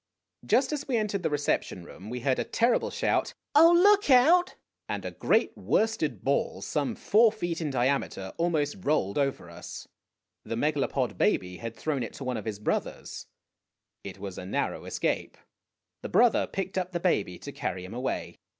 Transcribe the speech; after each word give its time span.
Just 0.43 0.73
as 0.73 0.87
we 0.87 0.97
entered 0.97 1.21
the 1.21 1.29
reception 1.29 1.83
room 1.83 2.09
we 2.09 2.21
heard 2.21 2.39
a 2.39 2.43
terrible 2.43 2.89
shout, 2.89 3.35
"Oh, 3.53 3.71
look 3.71 4.09
out!" 4.09 4.55
and 4.89 5.05
a 5.05 5.11
great 5.11 5.55
worsted 5.55 6.23
ball, 6.23 6.63
some 6.63 6.95
four 6.95 7.31
feet 7.31 7.59
GOOD 7.59 7.65
NEIGHBORS 7.65 7.75
199 7.75 7.83
in 7.83 7.99
diameter, 8.01 8.35
almost 8.39 8.77
rolled 8.83 9.19
over 9.19 9.51
us. 9.51 9.87
The 10.43 10.55
Megalopod 10.55 11.19
baby 11.19 11.57
had 11.57 11.75
thrown 11.75 12.01
it 12.01 12.13
to 12.13 12.23
one 12.23 12.37
of 12.37 12.45
his 12.45 12.57
brothers. 12.57 13.27
It 14.03 14.17
was 14.17 14.39
a 14.39 14.45
narrow 14.47 14.85
escape. 14.85 15.37
The 16.01 16.09
brother 16.09 16.47
picked 16.47 16.79
up 16.79 16.93
the 16.93 16.99
baby 16.99 17.37
to 17.37 17.51
carry 17.51 17.85
him 17.85 17.93
away. 17.93 18.39